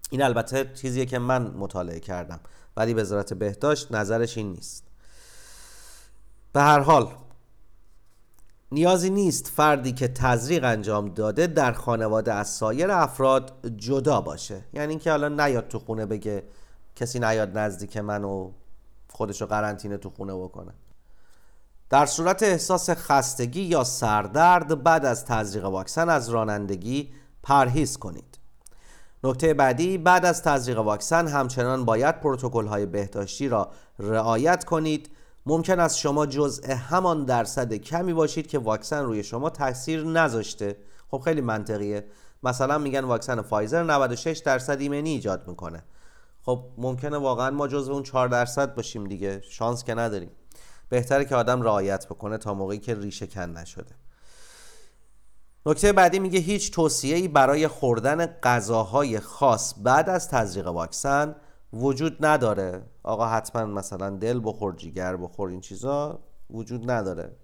این 0.10 0.22
البته 0.22 0.72
چیزیه 0.76 1.06
که 1.06 1.20
من 1.20 1.48
مطالعه 1.48 2.00
کردم 2.00 2.40
ولی 2.78 2.94
وزارت 2.94 3.34
بهداشت 3.34 3.92
نظرش 3.92 4.38
این 4.38 4.52
نیست. 4.52 4.84
به 6.54 6.62
هر 6.62 6.80
حال 6.80 7.12
نیازی 8.72 9.10
نیست 9.10 9.48
فردی 9.48 9.92
که 9.92 10.08
تزریق 10.08 10.64
انجام 10.64 11.10
داده 11.10 11.48
در 11.48 11.72
خانواده 11.72 12.34
از 12.34 12.48
سایر 12.50 12.92
افراد 12.92 13.54
جدا 13.76 14.22
باشه. 14.22 14.64
یعنی 14.74 14.90
اینکه 14.90 15.12
حالا 15.12 15.30
نیاد 15.30 15.68
تو 15.68 15.80
خونه 15.80 16.06
بگه 16.06 16.44
کسی 16.96 17.20
نیاد 17.20 17.58
نزدیک 17.58 17.98
من 17.98 18.24
و 18.24 18.52
خودشو 19.10 19.46
قرنطینه 19.46 19.98
تو 19.98 20.10
خونه 20.10 20.34
بکنه. 20.34 20.72
در 21.90 22.06
صورت 22.06 22.44
احساس 22.44 22.90
خستگی 22.90 23.62
یا 23.62 23.84
سردرد 23.84 24.84
بعد 24.84 25.06
از 25.06 25.26
تزریق 25.26 25.66
واکسن 25.66 26.10
از 26.10 26.30
رانندگی 26.30 27.10
پرهیز 27.44 27.98
کنید. 27.98 28.38
نکته 29.24 29.54
بعدی 29.54 29.98
بعد 29.98 30.26
از 30.26 30.44
تزریق 30.44 30.80
واکسن 30.80 31.28
همچنان 31.28 31.86
باید 31.86 32.20
پروتکل 32.20 32.66
های 32.68 32.86
بهداشتی 32.86 33.48
را 33.48 33.72
رعایت 34.00 34.66
کنید 34.66 35.10
ممکن 35.48 35.80
است 35.80 35.98
شما 35.98 36.26
جزء 36.26 36.74
همان 36.74 37.26
درصد 37.26 37.74
کمی 37.74 38.14
باشید 38.14 38.48
که 38.48 38.60
واکسن 38.60 39.04
روی 39.04 39.24
شما 39.24 39.50
تاثیر 39.50 40.04
نذاشته. 40.04 40.78
خب 41.12 41.18
خیلی 41.18 41.42
منطقیه. 41.42 42.08
مثلا 42.44 42.78
میگن 42.78 43.04
واکسن 43.04 43.42
فایزر 43.42 43.84
96 43.84 44.38
درصد 44.38 44.82
ایمنی 44.82 45.10
ایجاد 45.10 45.48
می‌کنه. 45.48 45.84
خب 46.42 46.66
ممکنه 46.78 47.18
واقعا 47.18 47.50
ما 47.50 47.68
جزء 47.68 47.94
اون 47.94 48.04
4 48.04 48.28
درصد 48.28 48.76
باشیم 48.76 49.04
دیگه. 49.04 49.42
شانس 49.50 49.84
که 49.84 49.94
نداریم. 49.94 50.32
بهتره 50.90 51.26
که 51.26 51.36
آدم 51.36 51.62
رعایت 51.62 52.06
بکنه 52.06 52.38
تا 52.38 52.54
موقعی 52.54 52.80
که 52.80 52.96
ریشه 52.96 53.28
کن 53.28 53.42
نشده. 53.42 53.96
نکته 55.66 55.94
بعدی 55.94 56.20
میگه 56.20 56.40
هیچ 56.40 56.72
توصیه‌ای 56.72 57.28
برای 57.28 57.68
خوردن 57.68 58.26
غذاهای 58.26 59.20
خاص 59.20 59.74
بعد 59.84 60.10
از 60.10 60.30
تزریق 60.30 60.68
واکسن 60.68 61.36
وجود 61.74 62.26
نداره. 62.26 62.84
آقا 63.04 63.28
حتما 63.28 63.66
مثلا 63.66 64.10
دل 64.10 64.42
بخور 64.44 64.76
جیگر 64.76 65.16
بخور 65.16 65.50
این 65.50 65.62
چیزا 65.62 66.20
وجود 66.50 66.92
نداره. 66.92 67.36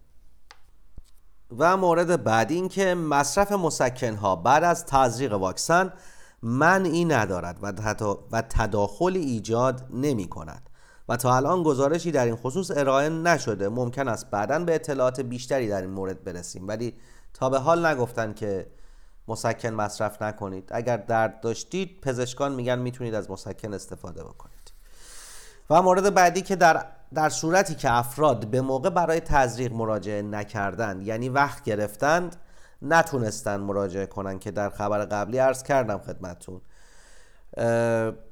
و 1.58 1.77
مورد 1.77 2.24
بعدی 2.24 2.56
این 2.56 2.68
که 2.68 2.96
مصرف 2.96 3.51
مسکن 3.51 4.15
ها 4.15 4.36
بعد 4.36 4.63
از 4.63 4.86
تزریق 4.86 5.34
واکسن 5.34 5.94
منعی 6.42 7.06
ندارد 7.06 7.58
و 8.32 8.42
تداخل 8.42 9.15
ایجاد 9.15 9.88
نمی 9.94 10.27
کند. 10.27 10.70
و 11.10 11.18
تا 11.18 11.36
الان 11.36 11.63
گزارشی 11.63 12.12
در 12.12 12.25
این 12.25 12.36
خصوص 12.36 12.72
ارائه 12.72 13.10
نشده. 13.10 13.70
ممکن 13.70 14.08
است 14.08 14.30
بعدا 14.30 14.60
به 14.60 14.75
اطلاعات 14.75 15.22
بیشتری 15.22 15.68
در 15.68 15.82
این 15.82 15.89
مورد 15.89 16.24
برسیم. 16.24 16.68
ولی 16.68 16.94
تا 17.34 17.50
به 17.50 17.60
حال 17.60 17.86
نگفتن 17.86 18.34
که 18.34 18.68
مسکن 19.27 19.70
مصرف 19.70 20.22
نکنید. 20.22 20.70
اگر 20.72 20.98
درد 20.98 21.42
داشتید 21.42 22.01
پزشکان 22.01 22.56
میگن 22.56 22.80
می‌تونید 22.80 23.15
از 23.15 23.32
مسکن 23.32 23.74
استفاده 23.74 24.24
بکنید. 24.24 24.74
و 25.70 25.82
مورد 25.82 26.13
بعدی 26.13 26.42
که 26.42 26.56
در 26.56 26.86
در 27.13 27.30
صورتی 27.30 27.75
که 27.75 27.94
افراد 27.94 28.48
به 28.48 28.62
موقع 28.62 28.89
برای 28.89 29.20
تزریق 29.20 29.74
مراجعه 29.74 30.22
نکردند 30.22 31.08
یعنی 31.08 31.30
وقت 31.30 31.63
گرفتند 31.63 32.36
نتونستن 32.82 33.60
مراجعه 33.60 34.06
کنن 34.06 34.39
که 34.39 34.51
در 34.51 34.70
خبر 34.70 35.06
قبلی 35.06 35.38
عرض 35.38 35.63
کردم 35.63 35.98
خدمتون 35.98 36.62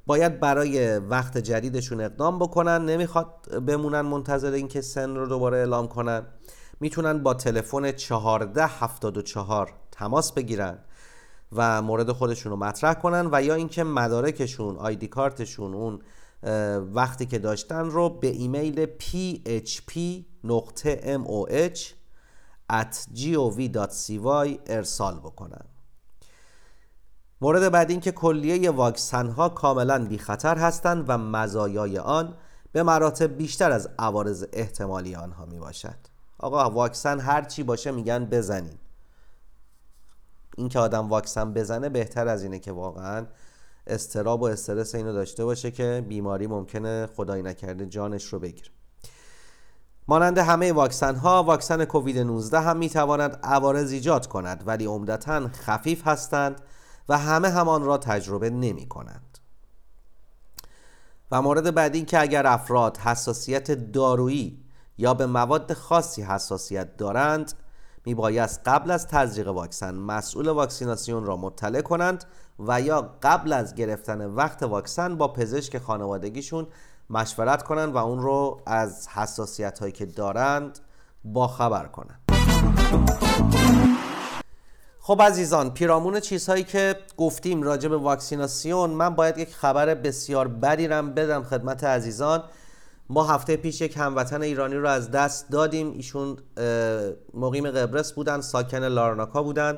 باید 0.05 0.39
برای 0.39 0.97
وقت 0.97 1.37
جدیدشون 1.37 2.01
اقدام 2.01 2.39
بکنن 2.39 2.85
نمی‌خواد 2.85 3.59
بمونن 3.67 4.01
منتظر 4.01 4.51
اینکه 4.51 4.81
سن 4.81 5.15
رو 5.15 5.27
دوباره 5.27 5.57
اعلام 5.57 5.87
کنن. 5.87 6.23
می‌تونن 6.79 7.23
با 7.23 7.33
تلفن 7.33 7.85
1474 7.85 9.73
تماس 9.91 10.31
بگیرن 10.31 10.79
و 11.51 11.81
مورد 11.81 12.11
خودشون 12.11 12.51
رو 12.51 12.57
مطرح 12.57 12.93
کنن 12.93 13.29
و 13.31 13.43
یا 13.43 13.53
اینکه 13.53 13.83
مدارکشون 13.83 14.77
آیدی 14.77 15.07
کارتشون 15.07 15.73
اون 15.73 15.99
وقتی 16.93 17.25
که 17.25 17.39
داشتن 17.39 17.85
رو 17.85 18.09
به 18.09 18.27
ایمیل 18.27 18.85
php 18.85 19.99
نقطه 20.43 21.19
moh 21.25 21.81
at 22.71 22.95
gov.cy 23.15 24.59
ارسال 24.65 25.19
بکنن. 25.19 25.65
مورد 27.41 27.71
بعد 27.71 27.89
این 27.89 27.99
که 27.99 28.11
کلیه 28.11 28.71
واکسن 28.71 29.27
ها 29.29 29.49
کاملا 29.49 30.05
بی 30.05 30.17
خطر 30.17 30.57
هستند 30.57 31.05
و 31.07 31.17
مزایای 31.17 31.97
آن 31.97 32.37
به 32.71 32.83
مراتب 32.83 33.37
بیشتر 33.37 33.71
از 33.71 33.89
عوارض 33.99 34.45
احتمالی 34.53 35.15
آنها 35.15 35.45
می 35.45 35.59
باشد 35.59 35.97
آقا 36.39 36.69
واکسن 36.69 37.19
هر 37.19 37.41
چی 37.41 37.63
باشه 37.63 37.91
میگن 37.91 38.25
بزنین. 38.25 38.79
این 40.57 40.69
که 40.69 40.79
آدم 40.79 41.09
واکسن 41.09 41.53
بزنه 41.53 41.89
بهتر 41.89 42.27
از 42.27 42.43
اینه 42.43 42.59
که 42.59 42.71
واقعا 42.71 43.25
استراب 43.87 44.41
و 44.41 44.45
استرس 44.45 44.95
اینو 44.95 45.13
داشته 45.13 45.45
باشه 45.45 45.71
که 45.71 46.05
بیماری 46.07 46.47
ممکنه 46.47 47.07
خدای 47.15 47.41
نکرده 47.41 47.85
جانش 47.85 48.25
رو 48.25 48.39
بگیره. 48.39 48.69
مانند 50.07 50.37
همه 50.37 50.73
واکسن 50.73 51.15
ها 51.15 51.43
واکسن 51.43 51.85
کووید 51.85 52.17
19 52.17 52.59
هم 52.59 52.77
می‌تواند 52.77 53.39
عوارض 53.43 53.91
ایجاد 53.91 54.27
کند 54.27 54.63
ولی 54.65 54.85
عمدتا 54.85 55.47
خفیف 55.47 56.07
هستند 56.07 56.61
و 57.09 57.17
همه 57.17 57.49
همان 57.49 57.83
را 57.83 57.97
تجربه 57.97 58.49
نمی 58.49 58.87
کنند 58.87 59.37
و 61.31 61.41
مورد 61.41 61.75
بعدی 61.75 62.05
که 62.05 62.21
اگر 62.21 62.47
افراد 62.47 62.97
حساسیت 62.97 63.71
دارویی 63.71 64.63
یا 64.97 65.13
به 65.13 65.25
مواد 65.25 65.73
خاصی 65.73 66.21
حساسیت 66.21 66.97
دارند 66.97 67.53
میبایست 68.05 68.61
قبل 68.65 68.91
از 68.91 69.07
تزریق 69.07 69.47
واکسن 69.47 69.95
مسئول 69.95 70.47
واکسیناسیون 70.47 71.25
را 71.25 71.37
مطلع 71.37 71.81
کنند 71.81 72.23
و 72.59 72.81
یا 72.81 73.15
قبل 73.23 73.53
از 73.53 73.75
گرفتن 73.75 74.25
وقت 74.25 74.63
واکسن 74.63 75.17
با 75.17 75.27
پزشک 75.27 75.77
خانوادگیشون 75.77 76.67
مشورت 77.09 77.63
کنند 77.63 77.93
و 77.93 77.97
اون 77.97 78.19
رو 78.19 78.61
از 78.65 79.07
حساسیت 79.07 79.79
هایی 79.79 79.91
که 79.91 80.05
دارند 80.05 80.79
با 81.23 81.47
خبر 81.47 81.85
کنند. 81.85 82.19
خب 84.99 85.21
عزیزان 85.21 85.73
پیرامون 85.73 86.19
چیزهایی 86.19 86.63
که 86.63 86.95
گفتیم 87.17 87.63
راجع 87.63 87.89
به 87.89 87.97
واکسیناسیون 87.97 88.89
من 88.89 89.15
باید 89.15 89.37
یک 89.37 89.55
خبر 89.55 89.95
بسیار 89.95 90.47
بدی 90.47 90.87
بدم 90.87 91.43
خدمت 91.43 91.83
عزیزان. 91.83 92.43
ما 93.09 93.23
هفته 93.23 93.57
پیش 93.57 93.81
یک 93.81 93.97
هموطن 93.97 94.41
ایرانی 94.41 94.75
رو 94.75 94.89
از 94.89 95.11
دست 95.11 95.49
دادیم. 95.49 95.91
ایشون 95.91 96.37
مقیم 97.33 97.71
قبرس 97.71 98.13
بودن 98.13 98.41
ساکن 98.41 98.83
لارناکا 98.83 99.43
بودن. 99.43 99.77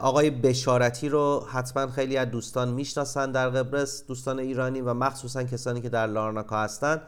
آقای 0.00 0.30
بشارتی 0.30 1.08
رو 1.08 1.46
حتما 1.52 1.86
خیلی 1.86 2.16
از 2.16 2.30
دوستان 2.30 2.68
می‌شناسن 2.68 3.32
در 3.32 3.50
قبرس 3.50 4.06
دوستان 4.06 4.38
ایرانی 4.38 4.80
و 4.80 4.94
مخصوصا 4.94 5.42
کسانی 5.42 5.80
که 5.80 5.88
در 5.88 6.06
لارناکا 6.06 6.62
هستن. 6.62 7.02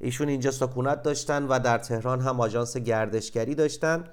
ایشون 0.00 0.28
اینجا 0.28 0.50
سکونت 0.50 1.02
داشتن 1.02 1.46
و 1.46 1.58
در 1.58 1.78
تهران 1.78 2.20
هم 2.20 2.40
آژانس 2.40 2.76
گردشگری 2.76 3.54
داشتن. 3.54 4.04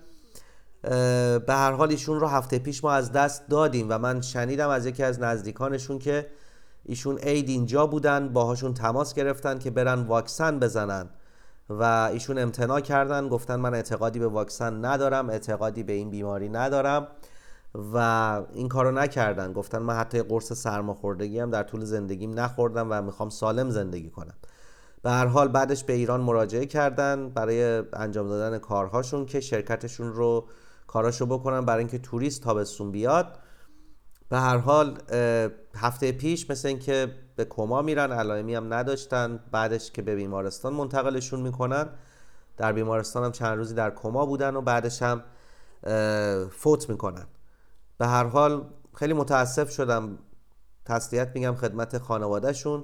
به 0.81 1.43
هر 1.47 1.71
حال 1.71 1.89
ایشون 1.89 2.19
رو 2.19 2.27
هفته 2.27 2.59
پیش 2.59 2.83
ما 2.83 2.91
از 2.91 3.11
دست 3.11 3.49
دادیم 3.49 3.87
و 3.89 3.97
من 3.97 4.21
شنیدم 4.21 4.69
از 4.69 4.85
یکی 4.85 5.03
از 5.03 5.19
نزدیکانشون 5.19 5.99
که 5.99 6.27
ایشون 6.85 7.17
عید 7.17 7.49
اینجا 7.49 7.87
بودن 7.87 8.33
باهاشون 8.33 8.73
تماس 8.73 9.13
گرفتن 9.13 9.59
که 9.59 9.71
برن 9.71 10.01
واکسن 10.01 10.59
بزنن. 10.59 11.09
و 11.69 11.83
ایشون 11.83 12.37
امتناع 12.37 12.79
کردن 12.79 13.27
گفتن 13.27 13.55
من 13.55 13.73
اعتقادی 13.73 14.19
به 14.19 14.27
واکسن 14.27 14.85
ندارم 14.85 15.29
اعتقادی 15.29 15.83
به 15.83 15.93
این 15.93 16.09
بیماری 16.09 16.49
ندارم. 16.49 17.07
و 17.93 17.97
این 18.53 18.67
کارو 18.67 18.91
نکردن. 18.91 19.53
گفتن 19.53 19.81
من 19.81 19.93
حتی 19.95 20.21
قرص 20.21 20.53
سرماخوردگی 20.53 21.39
هم 21.39 21.49
در 21.49 21.63
طول 21.63 21.85
زندگیم 21.85 22.39
نخوردم 22.39 22.87
و 22.89 23.01
می‌خوام 23.01 23.29
سالم 23.29 23.69
زندگی 23.69 24.09
کنم. 24.09 24.33
به 25.01 25.11
هر 25.11 25.25
حال 25.25 25.47
بعدش 25.47 25.83
به 25.83 25.93
ایران 25.93 26.21
مراجعه 26.21 26.65
کردن 26.65 27.29
برای 27.29 27.83
انجام 27.93 28.27
دادن 28.27 28.57
کارهاشون 28.57 29.25
که 29.25 29.39
شرکتشون 29.39 30.13
رو 30.13 30.47
کاراشو 30.87 31.25
بکنن 31.25 31.65
برای 31.65 31.79
اینکه 31.79 31.97
توریست 31.97 32.43
تابستون 32.43 32.91
بیاد. 32.91 33.39
به 34.33 34.39
هر 34.39 34.57
حال 34.57 34.97
هفته 35.75 36.11
پیش 36.11 36.49
مثل 36.49 36.67
اینکه 36.67 37.15
به 37.35 37.45
کما 37.45 37.81
میرن 37.81 38.11
علائمی 38.11 38.55
هم 38.55 38.73
نداشتن 38.73 39.39
بعدش 39.51 39.91
که 39.91 40.01
به 40.01 40.15
بیمارستان 40.15 40.73
منتقلشون 40.73 41.41
می‌کنن. 41.41 41.89
در 42.57 42.73
بیمارستان 42.73 43.23
هم 43.23 43.31
چند 43.31 43.57
روزی 43.57 43.75
در 43.75 43.91
کما 43.91 44.25
بودن 44.25 44.55
و 44.55 44.61
بعدش 44.61 45.01
هم 45.01 45.23
فوت 46.49 46.89
می‌کنن. 46.89 47.25
به 47.97 48.07
هر 48.07 48.23
حال 48.23 48.65
خیلی 48.93 49.13
متاسف 49.13 49.71
شدم. 49.71 50.17
تسلیت 50.85 51.31
میگم 51.35 51.55
خدمت 51.55 51.97
خانوادهشون. 51.97 52.83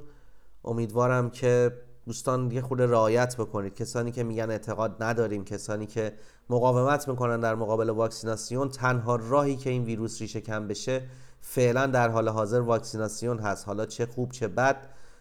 امیدوارم 0.66 1.30
که 1.30 1.72
دوستان 2.06 2.52
یه 2.52 2.62
خود 2.62 2.82
رعایت 2.82 3.36
بکنید. 3.38 3.74
کسانی 3.74 4.12
که 4.12 4.24
میگن 4.24 4.52
اعتقاد 4.52 5.04
نداریم 5.04 5.44
کسانی 5.44 5.86
که 5.86 6.14
مقاومت 6.50 7.08
می‌کنن 7.08 7.40
در 7.40 7.56
مقابل 7.56 7.90
واکسیناسیون 7.90 8.70
تنها 8.70 9.16
راهی 9.16 9.56
که 9.56 9.70
این 9.70 9.84
ویروس 9.84 10.22
ریشه 10.22 10.42
کم 10.42 10.68
بشه 10.68 11.02
فعلا 11.42 11.86
در 11.88 12.10
حال 12.10 12.30
حاضر 12.30 12.60
واکسیناسیون 12.60 13.40
هست. 13.40 13.68
حالا 13.68 13.86
چه 13.86 14.06
خوب 14.06 14.32
چه 14.32 14.48
بد 14.48 14.78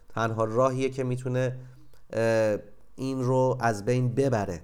تنها 0.08 0.44
راهیه 0.44 0.90
که 0.90 1.04
می‌تونه 1.04 1.58
این 2.96 3.22
رو 3.24 3.58
از 3.60 3.84
بین 3.84 4.14
ببره 4.14 4.62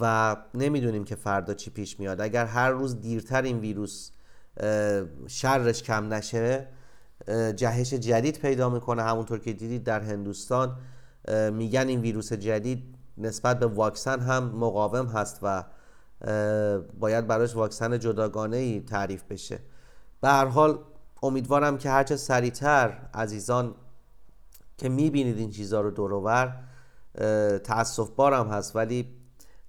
و 0.00 0.36
نمی‌دونیم 0.54 1.04
که 1.04 1.14
فردا 1.14 1.54
چی 1.54 1.70
پیش 1.70 2.00
میاد. 2.00 2.20
اگر 2.20 2.46
هر 2.46 2.70
روز 2.70 3.00
دیرتر 3.00 3.42
این 3.42 3.58
ویروس 3.58 4.10
شرش 5.26 5.82
کم 5.82 6.14
نشه 6.14 6.66
جهش 7.56 7.94
جدید 7.94 8.38
پیدا 8.38 8.68
می‌کنه. 8.70 9.02
همونطور 9.02 9.38
که 9.38 9.52
دیدید 9.52 9.84
در 9.84 10.00
هندوستان 10.00 10.76
میگن 11.52 11.88
این 11.88 12.00
ویروس 12.00 12.32
جدید 12.32 12.94
نسبت 13.18 13.58
به 13.58 13.66
واکسن 13.66 14.20
هم 14.20 14.44
مقاوم 14.44 15.06
هست 15.06 15.38
و 15.42 15.64
باید 17.00 17.26
براش 17.26 17.56
واکسن 17.56 17.98
جداگانه 17.98 18.56
ای 18.56 18.80
تعریف 18.80 19.22
بشه. 19.30 19.58
به 20.20 20.28
هر 20.28 20.46
حال 20.46 20.78
امیدوارم 21.22 21.78
که 21.78 21.90
هرچه 21.90 22.16
سریعتر 22.16 22.98
عزیزان 23.14 23.74
که 24.78 24.88
می‌بینید 24.88 25.38
این 25.38 25.50
چیزها 25.50 25.80
رو 25.80 25.90
دورور 25.90 26.56
تاسف 27.64 28.10
بارم 28.10 28.48
هست 28.48 28.76
ولی 28.76 29.08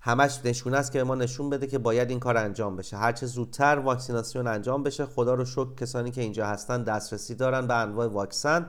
همش 0.02 0.40
نشونه 0.46 0.78
است 0.78 0.92
که 0.92 1.04
ما 1.04 1.16
نشون 1.16 1.50
بده 1.50 1.68
که 1.68 1.78
باید 1.78 2.10
این 2.10 2.20
کار 2.20 2.38
انجام 2.38 2.76
بشه. 2.76 2.98
هرچه 2.98 3.26
زودتر 3.26 3.80
واکسیناسیون 3.80 4.48
انجام 4.48 4.84
بشه 4.84 5.06
خدا 5.06 5.34
رو 5.34 5.46
شکر 5.46 5.76
کسانی 5.76 6.12
که 6.12 6.22
اینجا 6.22 6.48
هستن 6.48 6.84
دسترسی 6.84 7.36
دارن 7.36 7.68
به 7.68 7.74
انواع 7.74 8.08
واکسن 8.08 8.66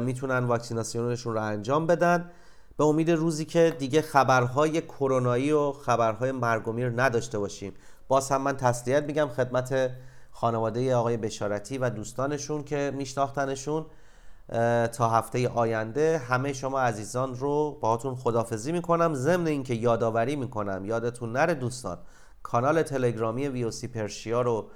می‌تونن 0.00 0.38
واکسیناسیونشون 0.38 1.34
رو 1.34 1.42
انجام 1.42 1.86
بدن. 1.86 2.30
به 2.76 2.84
امید 2.84 3.10
روزی 3.10 3.44
که 3.44 3.76
دیگه 3.78 4.02
خبرهای 4.02 4.80
کرونایی 4.80 5.52
و 5.52 5.72
خبرهای 5.72 6.32
مرگومیر 6.32 6.92
نداشته 7.02 7.38
باشیم. 7.38 7.72
باز 8.08 8.30
هم 8.30 8.42
من 8.42 8.56
تسلیت 8.56 9.04
میگم 9.04 9.28
خدمت 9.28 9.90
خانواده 10.36 10.96
آقای 10.96 11.16
بشارتی 11.16 11.78
و 11.78 11.90
دوستانشون 11.90 12.64
که 12.64 12.92
میشناختنشون 12.94 13.86
تا 14.92 15.08
هفته 15.08 15.48
آینده 15.48 16.18
همه 16.18 16.52
شما 16.52 16.80
عزیزان 16.80 17.34
رو 17.34 17.78
باهاتون 17.80 18.14
خدافزی 18.14 18.72
می‌کنم. 18.72 19.14
ضمن 19.14 19.46
اینکه 19.46 19.74
یادآوری 19.74 20.36
می‌کنم 20.36 20.84
یادتون 20.84 21.32
نره 21.32 21.54
دوستان 21.54 21.98
کانال 22.42 22.82
تلگرامی 22.82 23.48
ویوسی 23.48 23.88
پرشیا 23.88 24.42
رو 24.42 24.70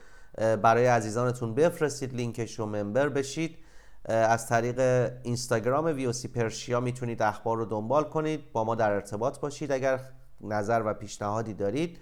برای 0.62 0.86
عزیزانتون 0.86 1.54
بفرستید 1.54 2.14
لینکش 2.14 2.58
رو 2.58 2.66
ممبر 2.66 3.08
بشید. 3.08 3.58
از 4.04 4.48
طریق 4.48 5.10
اینستاگرام 5.22 5.84
ویوسی 5.84 6.28
پرشیا 6.28 6.80
می‌تونید 6.80 7.22
اخبار 7.22 7.56
رو 7.56 7.64
دنبال 7.64 8.04
کنید. 8.04 8.52
با 8.52 8.64
ما 8.64 8.74
در 8.74 8.90
ارتباط 8.92 9.40
باشید 9.40 9.72
اگر 9.72 10.00
نظر 10.40 10.82
و 10.86 10.94
پیشنهادی 10.94 11.54
دارید. 11.54 11.98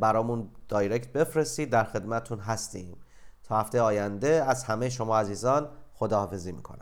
برامون 0.00 0.48
دایرکت 0.68 1.12
بفرستید 1.12 1.70
در 1.70 1.84
خدمتون 1.84 2.38
هستیم. 2.38 2.96
تا 3.44 3.58
هفته 3.60 3.80
آینده 3.80 4.44
از 4.48 4.64
همه 4.64 4.88
شما 4.88 5.18
عزیزان 5.18 5.68
خداحافظی 5.94 6.52
می‌کنم. 6.52 6.80